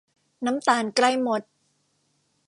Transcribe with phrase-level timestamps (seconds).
[0.45, 1.41] น้ำตาลใกล้มด